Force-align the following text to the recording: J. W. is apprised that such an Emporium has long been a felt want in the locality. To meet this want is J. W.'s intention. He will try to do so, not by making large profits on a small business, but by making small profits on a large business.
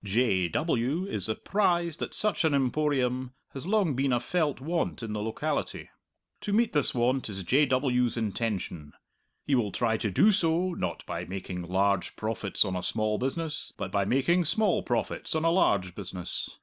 J. 0.03 0.47
W. 0.47 1.05
is 1.05 1.29
apprised 1.29 1.99
that 1.99 2.15
such 2.15 2.43
an 2.43 2.55
Emporium 2.55 3.35
has 3.53 3.67
long 3.67 3.93
been 3.95 4.11
a 4.11 4.19
felt 4.19 4.59
want 4.59 5.03
in 5.03 5.13
the 5.13 5.21
locality. 5.21 5.91
To 6.39 6.51
meet 6.51 6.73
this 6.73 6.95
want 6.95 7.29
is 7.29 7.43
J. 7.43 7.67
W.'s 7.67 8.17
intention. 8.17 8.93
He 9.45 9.53
will 9.53 9.71
try 9.71 9.97
to 9.97 10.09
do 10.09 10.31
so, 10.31 10.71
not 10.73 11.05
by 11.05 11.25
making 11.25 11.61
large 11.61 12.15
profits 12.15 12.65
on 12.65 12.75
a 12.75 12.81
small 12.81 13.19
business, 13.19 13.73
but 13.77 13.91
by 13.91 14.03
making 14.05 14.45
small 14.45 14.81
profits 14.81 15.35
on 15.35 15.45
a 15.45 15.51
large 15.51 15.93
business. 15.93 16.49